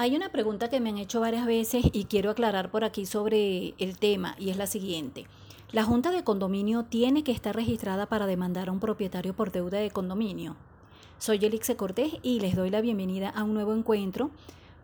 [0.00, 3.74] Hay una pregunta que me han hecho varias veces y quiero aclarar por aquí sobre
[3.76, 5.26] el tema y es la siguiente.
[5.72, 9.76] La Junta de Condominio tiene que estar registrada para demandar a un propietario por deuda
[9.76, 10.56] de condominio.
[11.18, 14.30] Soy Elixe Cortés y les doy la bienvenida a un nuevo encuentro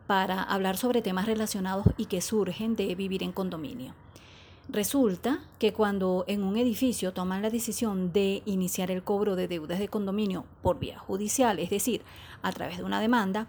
[0.06, 3.94] para hablar sobre temas relacionados y que surgen de vivir en condominio.
[4.68, 9.78] Resulta que cuando en un edificio toman la decisión de iniciar el cobro de deudas
[9.78, 12.02] de condominio por vía judicial, es decir,
[12.42, 13.46] a través de una demanda,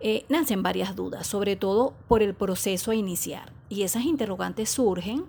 [0.00, 3.52] eh, nacen varias dudas, sobre todo por el proceso a iniciar.
[3.68, 5.24] Y esas interrogantes surgen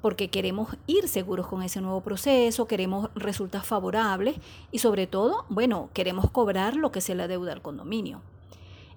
[0.00, 4.36] porque queremos ir seguros con ese nuevo proceso, queremos resultados favorables
[4.70, 8.20] y sobre todo, bueno, queremos cobrar lo que se le deuda al condominio.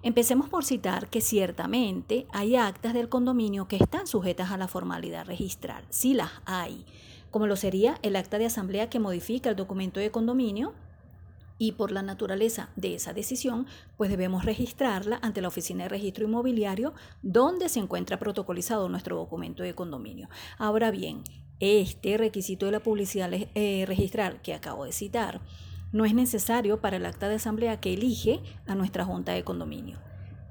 [0.02, 5.26] Empecemos por citar que ciertamente hay actas del condominio que están sujetas a la formalidad
[5.26, 6.84] registral, sí las hay,
[7.30, 10.72] como lo sería el acta de asamblea que modifica el documento de condominio
[11.58, 13.66] y por la naturaleza de esa decisión,
[13.96, 19.62] pues debemos registrarla ante la Oficina de Registro Inmobiliario donde se encuentra protocolizado nuestro documento
[19.62, 20.28] de condominio.
[20.56, 21.24] Ahora bien,
[21.60, 25.40] este requisito de la publicidad eh, registral que acabo de citar
[25.90, 29.98] no es necesario para el acta de asamblea que elige a nuestra Junta de Condominio.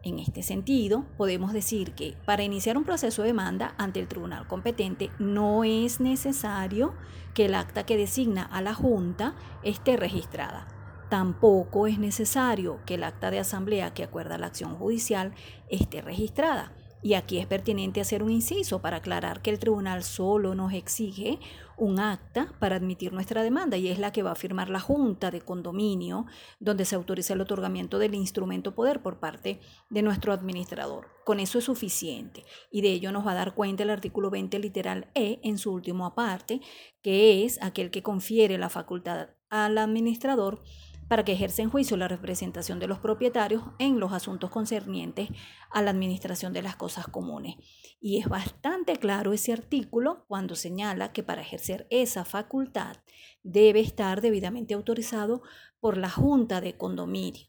[0.04, 4.48] En este sentido, podemos decir que para iniciar un proceso de demanda ante el tribunal
[4.48, 6.94] competente no es necesario
[7.34, 10.77] que el acta que designa a la Junta esté registrada
[11.10, 15.34] Tampoco es necesario que el acta de asamblea que acuerda la acción judicial
[15.70, 16.74] esté registrada.
[17.04, 21.40] Y aquí es pertinente hacer un inciso para aclarar que el tribunal solo nos exige
[21.78, 25.30] un acta para admitir nuestra demanda y es la que va a firmar la Junta
[25.30, 26.26] de Condominio,
[26.60, 29.60] donde se autoriza el otorgamiento del instrumento poder por parte
[29.92, 31.08] de nuestro administrador.
[31.24, 34.58] Con eso es suficiente y de ello nos va a dar cuenta el artículo 20
[34.58, 36.62] literal E en su último aparte,
[37.04, 40.62] que es aquel que confiere la facultad al administrador
[41.08, 45.30] para que ejerza en juicio la representación de los propietarios en los asuntos concernientes
[45.72, 47.56] a la administración de las cosas comunes.
[48.00, 52.98] Y es bastante claro ese artículo cuando señala que para ejercer esa facultad
[53.44, 55.42] debe estar debidamente autorizado
[55.80, 57.48] por la Junta de Condominio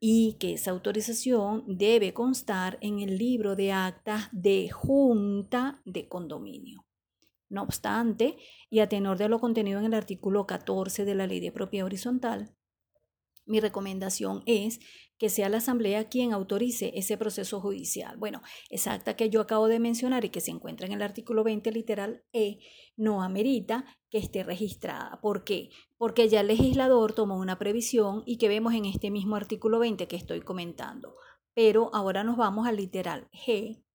[0.00, 6.84] y que esa autorización debe constar en el libro de actas de Junta de Condominio.
[7.48, 8.36] No obstante,
[8.70, 11.86] y a tenor de lo contenido en el artículo 14 de la Ley de Propiedad
[11.86, 12.56] Horizontal,
[13.46, 14.80] mi recomendación es
[15.18, 18.16] que sea la Asamblea quien autorice ese proceso judicial.
[18.18, 21.42] Bueno, esa acta que yo acabo de mencionar y que se encuentra en el artículo
[21.42, 22.58] 20 literal E
[22.96, 25.18] no amerita que esté registrada.
[25.22, 25.70] ¿Por qué?
[25.96, 30.06] Porque ya el legislador tomó una previsión y que vemos en este mismo artículo 20
[30.06, 31.16] que estoy comentando.
[31.54, 33.85] Pero ahora nos vamos al literal G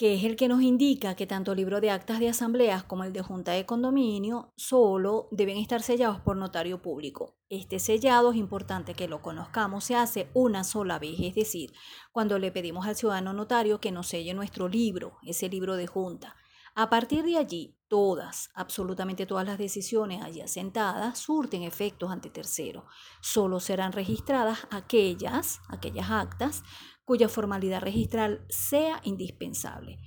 [0.00, 3.04] que es el que nos indica que tanto el libro de actas de asambleas como
[3.04, 7.36] el de junta de condominio solo deben estar sellados por notario público.
[7.50, 11.74] Este sellado es importante que lo conozcamos, se hace una sola vez, es decir,
[12.12, 16.34] cuando le pedimos al ciudadano notario que nos selle nuestro libro, ese libro de junta.
[16.74, 22.84] A partir de allí, todas, absolutamente todas las decisiones allí asentadas surten efectos ante terceros.
[23.20, 26.62] Solo serán registradas aquellas, aquellas actas
[27.10, 29.98] cuya formalidad registral sea indispensable,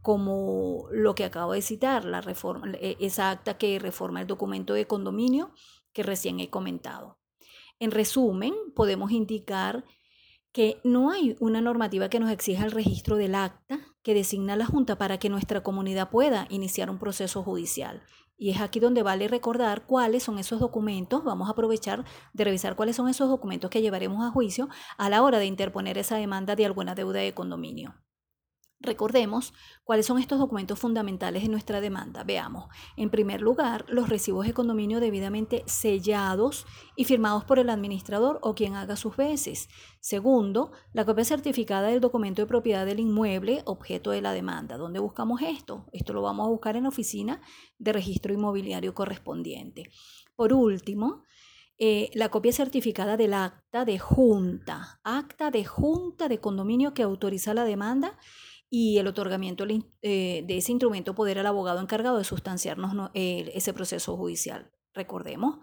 [0.00, 4.72] como lo que acabo de citar, la reforma, e, esa acta que reforma el documento
[4.72, 5.50] de condominio
[5.92, 7.18] que recién he comentado.
[7.80, 9.84] En resumen, podemos indicar
[10.52, 14.66] que no hay una normativa que nos exija el registro del acta que designa la
[14.66, 18.04] Junta para que nuestra comunidad pueda iniciar un proceso judicial.
[18.36, 21.22] Y es aquí donde vale recordar cuáles son esos documentos.
[21.24, 25.22] Vamos a aprovechar de revisar cuáles son esos documentos que llevaremos a juicio a la
[25.22, 27.94] hora de interponer esa demanda de alguna deuda de condominio.
[28.82, 29.54] Recordemos
[29.84, 32.24] cuáles son estos documentos fundamentales en nuestra demanda.
[32.24, 32.66] Veamos,
[32.96, 36.66] en primer lugar, los recibos de condominio debidamente sellados
[36.96, 39.68] y firmados por el administrador o quien haga sus veces.
[40.00, 44.76] Segundo, la copia certificada del documento de propiedad del inmueble objeto de la demanda.
[44.76, 45.86] ¿Dónde buscamos esto?
[45.92, 47.40] Esto lo vamos a buscar en la oficina
[47.78, 49.90] de registro inmobiliario correspondiente.
[50.34, 51.22] Por último,
[51.78, 57.54] eh, la copia certificada del acta de junta, acta de junta de condominio que autoriza
[57.54, 58.18] la demanda
[58.74, 64.16] y el otorgamiento eh, de ese instrumento poder al abogado encargado de sustanciarnos ese proceso
[64.16, 64.72] judicial.
[64.94, 65.58] Recordemos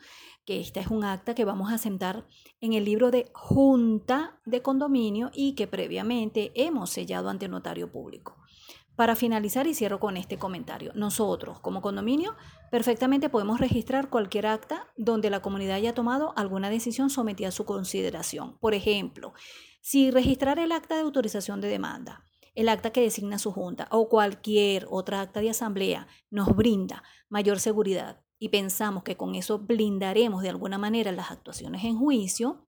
[0.45, 2.27] que esta es un acta que vamos a sentar
[2.61, 7.91] en el libro de junta de condominio y que previamente hemos sellado ante el notario
[7.91, 8.37] público.
[8.95, 12.35] Para finalizar y cierro con este comentario, nosotros como condominio
[12.69, 17.65] perfectamente podemos registrar cualquier acta donde la comunidad haya tomado alguna decisión sometida a su
[17.65, 18.59] consideración.
[18.59, 19.33] Por ejemplo,
[19.81, 22.23] si registrar el acta de autorización de demanda
[22.55, 27.59] el acta que designa su junta o cualquier otra acta de asamblea nos brinda mayor
[27.59, 32.67] seguridad y pensamos que con eso blindaremos de alguna manera las actuaciones en juicio,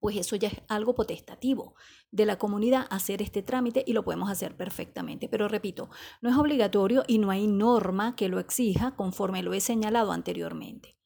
[0.00, 1.74] pues eso ya es algo potestativo
[2.10, 5.28] de la comunidad hacer este trámite y lo podemos hacer perfectamente.
[5.28, 5.88] Pero repito,
[6.20, 10.97] no es obligatorio y no hay norma que lo exija conforme lo he señalado anteriormente.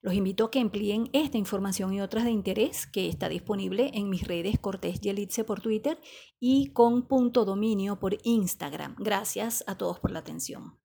[0.00, 4.08] Los invito a que empleen esta información y otras de interés que está disponible en
[4.08, 6.00] mis redes Cortés Yelitze por Twitter
[6.38, 8.94] y con punto dominio por Instagram.
[8.98, 10.78] Gracias a todos por la atención.